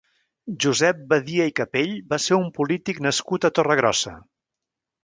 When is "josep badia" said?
0.63-1.47